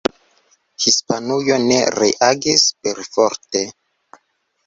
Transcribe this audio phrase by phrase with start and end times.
[0.85, 3.61] Hispanujo ne reagis perforte.